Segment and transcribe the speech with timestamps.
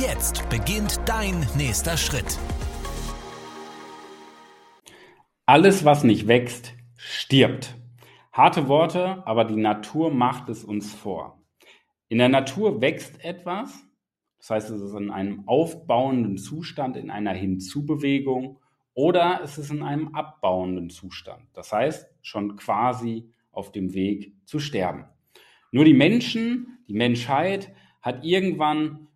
[0.00, 2.38] Jetzt beginnt dein nächster Schritt.
[5.44, 7.74] Alles, was nicht wächst, stirbt.
[8.32, 11.42] Harte Worte, aber die Natur macht es uns vor.
[12.08, 13.84] In der Natur wächst etwas,
[14.38, 18.60] das heißt, es ist in einem aufbauenden Zustand, in einer Hinzubewegung,
[18.94, 24.58] oder es ist in einem abbauenden Zustand, das heißt, schon quasi auf dem Weg zu
[24.58, 25.06] sterben.
[25.70, 29.08] Nur die Menschen, die Menschheit hat irgendwann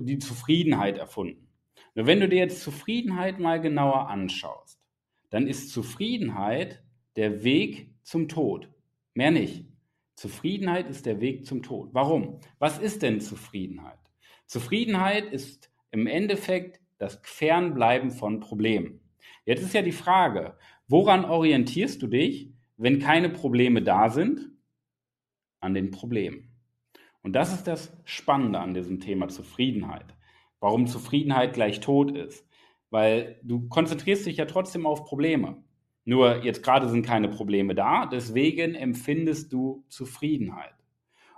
[0.00, 1.46] die Zufriedenheit erfunden.
[1.94, 4.80] Nur wenn du dir jetzt Zufriedenheit mal genauer anschaust,
[5.28, 6.82] dann ist Zufriedenheit
[7.16, 8.68] der Weg zum Tod.
[9.14, 9.66] Mehr nicht.
[10.14, 11.90] Zufriedenheit ist der Weg zum Tod.
[11.92, 12.40] Warum?
[12.58, 13.98] Was ist denn Zufriedenheit?
[14.46, 19.00] Zufriedenheit ist im Endeffekt das Fernbleiben von Problemen.
[19.44, 20.56] Jetzt ist ja die Frage,
[20.88, 24.50] woran orientierst du dich, wenn keine Probleme da sind?
[25.60, 26.49] An den Problemen.
[27.22, 30.06] Und das ist das Spannende an diesem Thema Zufriedenheit.
[30.60, 32.46] Warum Zufriedenheit gleich Tod ist.
[32.90, 35.62] Weil du konzentrierst dich ja trotzdem auf Probleme.
[36.04, 40.74] Nur jetzt gerade sind keine Probleme da, deswegen empfindest du Zufriedenheit.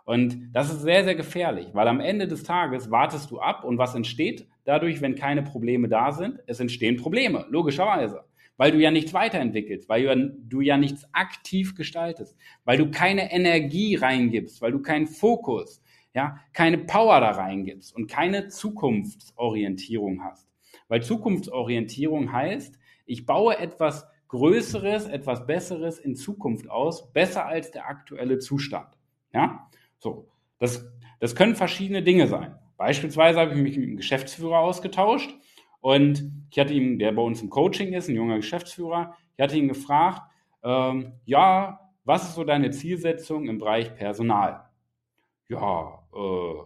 [0.05, 3.79] Und das ist sehr, sehr gefährlich, weil am Ende des Tages wartest du ab und
[3.79, 6.41] was entsteht dadurch, wenn keine Probleme da sind?
[6.47, 8.25] Es entstehen Probleme, logischerweise,
[8.57, 13.97] weil du ja nichts weiterentwickelst, weil du ja, nichts aktiv gestaltest, weil du keine Energie
[13.97, 15.83] reingibst, weil du keinen Fokus,
[16.15, 20.49] ja, keine Power da reingibst und keine Zukunftsorientierung hast.
[20.89, 27.89] Weil Zukunftsorientierung heißt, ich baue etwas Größeres, etwas Besseres in Zukunft aus, besser als der
[27.89, 28.89] aktuelle Zustand.
[29.33, 30.29] Ja, so.
[30.59, 30.87] Das,
[31.19, 32.55] das können verschiedene Dinge sein.
[32.77, 35.35] Beispielsweise habe ich mich mit einem Geschäftsführer ausgetauscht
[35.83, 39.59] und ich hatte ihn, der bei uns im Coaching ist, ein junger Geschäftsführer, ich hatte
[39.59, 40.23] ihn gefragt,
[40.63, 44.71] ähm, ja, was ist so deine Zielsetzung im Bereich Personal?
[45.49, 46.63] Ja, äh,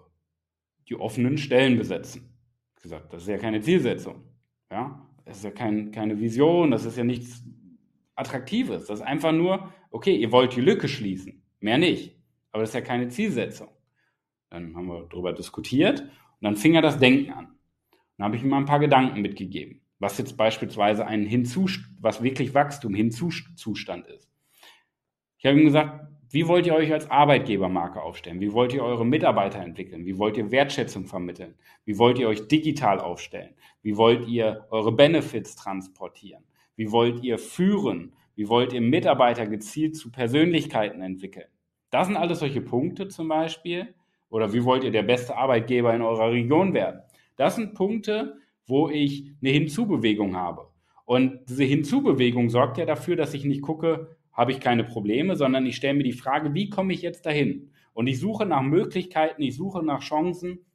[0.89, 2.37] die offenen Stellen besetzen.
[2.77, 4.23] Ich gesagt, das ist ja keine Zielsetzung.
[4.71, 7.43] Ja, das ist ja kein, keine Vision, das ist ja nichts
[8.17, 8.87] Attraktives.
[8.87, 12.17] Das ist einfach nur, okay, ihr wollt die Lücke schließen, mehr nicht.
[12.53, 13.69] Aber das ist ja keine Zielsetzung.
[14.51, 17.56] Dann haben wir darüber diskutiert und dann fing er das Denken an.
[18.17, 22.23] Dann habe ich ihm mal ein paar Gedanken mitgegeben, was jetzt beispielsweise ein Hinzustand, was
[22.23, 24.31] wirklich Wachstum, Hinzustand ist.
[25.39, 28.41] Ich habe ihm gesagt, wie wollt ihr euch als Arbeitgebermarke aufstellen?
[28.41, 30.07] Wie wollt ihr eure Mitarbeiter entwickeln?
[30.07, 31.55] Wie wollt ihr Wertschätzung vermitteln?
[31.85, 33.55] Wie wollt ihr euch digital aufstellen?
[33.83, 36.43] Wie wollt ihr eure Benefits transportieren?
[36.75, 38.15] Wie wollt ihr führen?
[38.35, 41.47] Wie wollt ihr Mitarbeiter gezielt zu Persönlichkeiten entwickeln?
[41.91, 43.95] Das sind alles solche Punkte zum Beispiel.
[44.29, 47.03] Oder wie wollt ihr der beste Arbeitgeber in eurer Region werden?
[47.37, 50.69] Das sind Punkte, wo ich eine Hinzubewegung habe.
[51.05, 55.65] Und diese Hinzubewegung sorgt ja dafür, dass ich nicht gucke, habe ich keine Probleme, sondern
[55.65, 57.71] ich stelle mir die Frage, wie komme ich jetzt dahin?
[57.95, 60.67] Und ich suche nach Möglichkeiten, ich suche nach Chancen,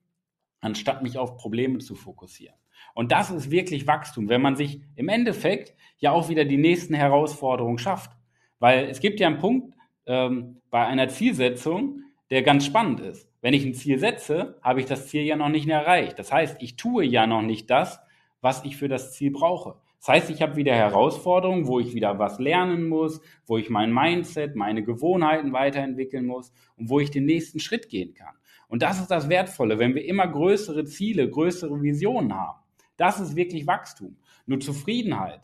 [0.62, 2.56] anstatt mich auf Probleme zu fokussieren.
[2.94, 6.94] Und das ist wirklich Wachstum, wenn man sich im Endeffekt ja auch wieder die nächsten
[6.94, 8.12] Herausforderungen schafft.
[8.60, 13.31] Weil es gibt ja einen Punkt ähm, bei einer Zielsetzung, der ganz spannend ist.
[13.42, 16.20] Wenn ich ein Ziel setze, habe ich das Ziel ja noch nicht erreicht.
[16.20, 18.00] Das heißt, ich tue ja noch nicht das,
[18.40, 19.76] was ich für das Ziel brauche.
[20.00, 23.94] Das heißt, ich habe wieder Herausforderungen, wo ich wieder was lernen muss, wo ich mein
[23.94, 28.36] Mindset, meine Gewohnheiten weiterentwickeln muss und wo ich den nächsten Schritt gehen kann.
[28.68, 32.60] Und das ist das Wertvolle, wenn wir immer größere Ziele, größere Visionen haben.
[32.98, 34.18] Das ist wirklich Wachstum.
[34.46, 35.42] Nur Zufriedenheit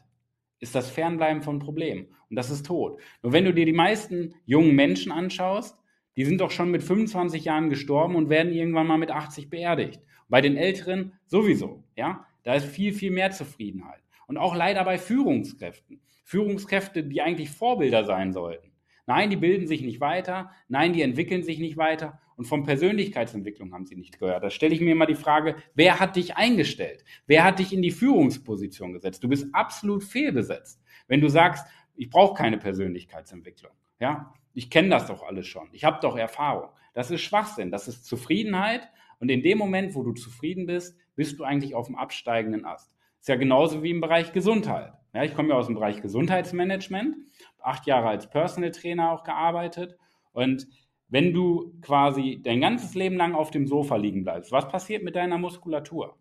[0.59, 2.07] ist das Fernbleiben von Problemen.
[2.29, 2.99] Und das ist tot.
[3.21, 5.77] Nur wenn du dir die meisten jungen Menschen anschaust,
[6.17, 10.01] die sind doch schon mit 25 Jahren gestorben und werden irgendwann mal mit 80 beerdigt.
[10.27, 11.83] Bei den Älteren sowieso.
[11.95, 14.01] Ja, da ist viel, viel mehr Zufriedenheit.
[14.25, 16.01] Und auch leider bei Führungskräften.
[16.25, 18.71] Führungskräfte, die eigentlich Vorbilder sein sollten.
[19.05, 20.51] Nein, die bilden sich nicht weiter.
[20.67, 22.19] Nein, die entwickeln sich nicht weiter.
[22.35, 24.43] Und von Persönlichkeitsentwicklung haben sie nicht gehört.
[24.43, 27.05] Da stelle ich mir immer die Frage, wer hat dich eingestellt?
[27.25, 29.23] Wer hat dich in die Führungsposition gesetzt?
[29.23, 30.81] Du bist absolut fehlbesetzt.
[31.07, 31.65] Wenn du sagst,
[31.95, 33.71] ich brauche keine Persönlichkeitsentwicklung.
[33.99, 35.69] Ja, ich kenne das doch alles schon.
[35.71, 36.69] Ich habe doch Erfahrung.
[36.93, 37.69] Das ist Schwachsinn.
[37.69, 38.89] Das ist Zufriedenheit.
[39.19, 42.91] Und in dem Moment, wo du zufrieden bist, bist du eigentlich auf dem absteigenden Ast.
[43.19, 44.93] Ist ja genauso wie im Bereich Gesundheit.
[45.13, 47.15] Ja, ich komme ja aus dem Bereich Gesundheitsmanagement,
[47.59, 49.95] acht Jahre als Personal Trainer auch gearbeitet
[50.31, 50.67] und
[51.07, 55.15] wenn du quasi dein ganzes Leben lang auf dem Sofa liegen bleibst, was passiert mit
[55.15, 56.17] deiner Muskulatur?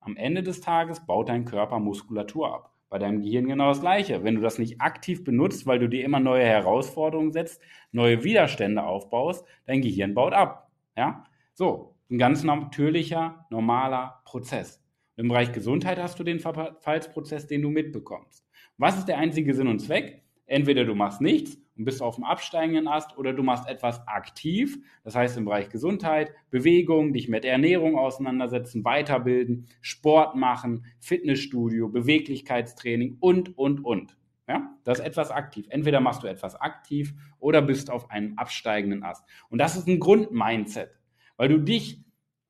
[0.00, 2.75] Am Ende des Tages baut dein Körper Muskulatur ab.
[2.88, 4.22] Bei deinem Gehirn genau das Gleiche.
[4.22, 7.60] Wenn du das nicht aktiv benutzt, weil du dir immer neue Herausforderungen setzt,
[7.92, 10.70] neue Widerstände aufbaust, dein Gehirn baut ab.
[10.96, 11.24] Ja?
[11.54, 14.82] So, ein ganz natürlicher, normaler Prozess.
[15.16, 18.46] Im Bereich Gesundheit hast du den Verfallsprozess, den du mitbekommst.
[18.76, 20.22] Was ist der einzige Sinn und Zweck?
[20.46, 24.78] Entweder du machst nichts und bist auf dem absteigenden Ast oder du machst etwas aktiv,
[25.04, 33.18] das heißt im Bereich Gesundheit, Bewegung, dich mit Ernährung auseinandersetzen, weiterbilden, Sport machen, Fitnessstudio, Beweglichkeitstraining
[33.20, 34.16] und, und, und.
[34.48, 35.66] Ja, das ist etwas aktiv.
[35.70, 39.24] Entweder machst du etwas aktiv oder bist auf einem absteigenden Ast.
[39.48, 40.90] Und das ist ein Grundmindset,
[41.36, 42.00] weil du dich,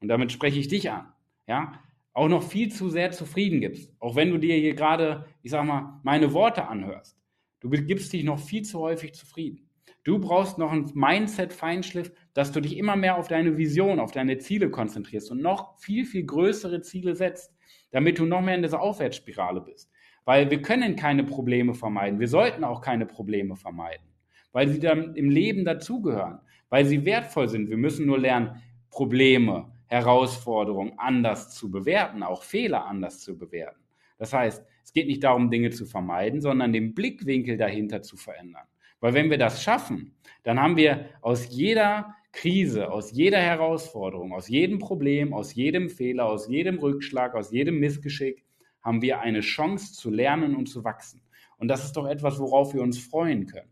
[0.01, 1.13] und damit spreche ich dich an,
[1.47, 1.73] ja,
[2.13, 3.95] auch noch viel zu sehr zufrieden gibst.
[3.99, 7.19] Auch wenn du dir hier gerade, ich sag mal, meine Worte anhörst.
[7.61, 9.69] Du gibst dich noch viel zu häufig zufrieden.
[10.05, 14.39] Du brauchst noch ein Mindset-Feinschliff, dass du dich immer mehr auf deine Vision, auf deine
[14.39, 17.53] Ziele konzentrierst und noch viel, viel größere Ziele setzt,
[17.91, 19.91] damit du noch mehr in dieser Aufwärtsspirale bist.
[20.25, 22.21] Weil wir können keine Probleme vermeiden.
[22.21, 24.07] Wir sollten auch keine Probleme vermeiden,
[24.53, 27.69] weil sie dann im Leben dazugehören, weil sie wertvoll sind.
[27.69, 33.86] Wir müssen nur lernen, Probleme, Herausforderungen anders zu bewerten, auch Fehler anders zu bewerten.
[34.19, 38.67] Das heißt, es geht nicht darum, Dinge zu vermeiden, sondern den Blickwinkel dahinter zu verändern.
[39.01, 44.49] Weil wenn wir das schaffen, dann haben wir aus jeder Krise, aus jeder Herausforderung, aus
[44.49, 48.45] jedem Problem, aus jedem Fehler, aus jedem Rückschlag, aus jedem Missgeschick,
[48.83, 51.23] haben wir eine Chance zu lernen und zu wachsen.
[51.59, 53.71] Und das ist doch etwas, worauf wir uns freuen können.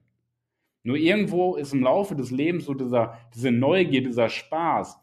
[0.82, 4.98] Nur irgendwo ist im Laufe des Lebens so dieser, diese Neugier, dieser Spaß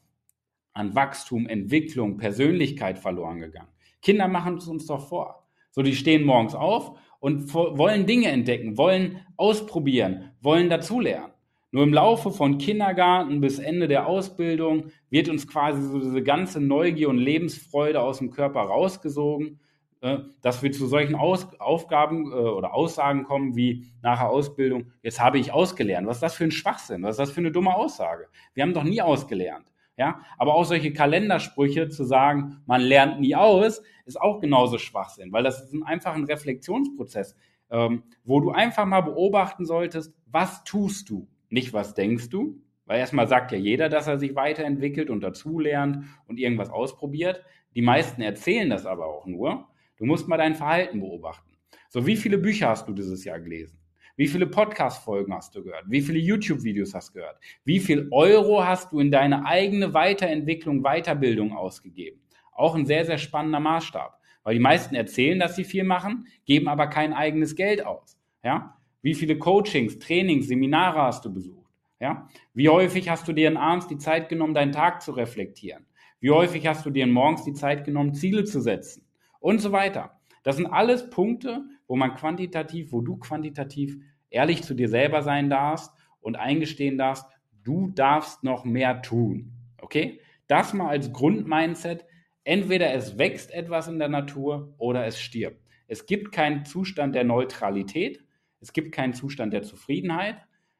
[0.73, 3.69] an Wachstum, Entwicklung, Persönlichkeit verloren gegangen.
[4.01, 5.47] Kinder machen es uns doch vor.
[5.71, 11.31] So, die stehen morgens auf und wollen Dinge entdecken, wollen ausprobieren, wollen dazulernen.
[11.73, 16.59] Nur im Laufe von Kindergarten bis Ende der Ausbildung wird uns quasi so diese ganze
[16.59, 19.61] Neugier und Lebensfreude aus dem Körper rausgesogen,
[20.01, 24.91] äh, dass wir zu solchen aus Aufgaben äh, oder Aussagen kommen wie nach der Ausbildung,
[25.01, 26.07] jetzt habe ich ausgelernt.
[26.07, 27.03] Was ist das für ein Schwachsinn?
[27.03, 28.27] Was ist das für eine dumme Aussage?
[28.53, 29.70] Wir haben doch nie ausgelernt.
[29.97, 35.31] Ja, aber auch solche Kalendersprüche zu sagen, man lernt nie aus, ist auch genauso Schwachsinn,
[35.31, 37.35] weil das ist ein, einfach ein Reflexionsprozess,
[37.69, 42.99] ähm, wo du einfach mal beobachten solltest, was tust du, nicht was denkst du, weil
[42.99, 47.43] erstmal sagt ja jeder, dass er sich weiterentwickelt und dazulernt und irgendwas ausprobiert.
[47.75, 49.67] Die meisten erzählen das aber auch nur.
[49.97, 51.51] Du musst mal dein Verhalten beobachten.
[51.89, 53.80] So, wie viele Bücher hast du dieses Jahr gelesen?
[54.21, 55.85] Wie viele Podcast-Folgen hast du gehört?
[55.87, 57.39] Wie viele YouTube-Videos hast du gehört?
[57.65, 62.21] Wie viel Euro hast du in deine eigene Weiterentwicklung, Weiterbildung ausgegeben?
[62.51, 64.19] Auch ein sehr, sehr spannender Maßstab.
[64.43, 68.15] Weil die meisten erzählen, dass sie viel machen, geben aber kein eigenes Geld aus.
[68.43, 68.77] Ja?
[69.01, 71.71] Wie viele Coachings, Trainings, Seminare hast du besucht?
[71.99, 72.29] Ja?
[72.53, 75.87] Wie häufig hast du dir in abends die Zeit genommen, deinen Tag zu reflektieren?
[76.19, 79.03] Wie häufig hast du dir morgens die Zeit genommen, Ziele zu setzen?
[79.39, 80.19] Und so weiter.
[80.43, 83.97] Das sind alles Punkte, wo man quantitativ, wo du quantitativ
[84.31, 87.25] ehrlich zu dir selber sein darfst und eingestehen darfst,
[87.63, 89.51] du darfst noch mehr tun.
[89.79, 90.19] Okay?
[90.47, 92.05] Das mal als Grundmindset.
[92.43, 95.61] Entweder es wächst etwas in der Natur oder es stirbt.
[95.87, 98.23] Es gibt keinen Zustand der Neutralität.
[98.59, 100.37] Es gibt keinen Zustand der Zufriedenheit.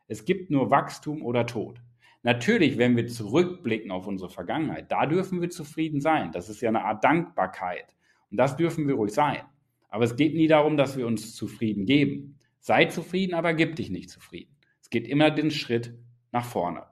[0.07, 1.81] Es gibt nur Wachstum oder Tod.
[2.24, 6.31] Natürlich, wenn wir zurückblicken auf unsere Vergangenheit, da dürfen wir zufrieden sein.
[6.31, 7.95] Das ist ja eine Art Dankbarkeit.
[8.30, 9.41] Und das dürfen wir ruhig sein.
[9.89, 12.38] Aber es geht nie darum, dass wir uns zufrieden geben.
[12.62, 14.56] Sei zufrieden, aber gib dich nicht zufrieden.
[14.82, 15.96] Es geht immer den Schritt
[16.32, 16.84] nach vorne.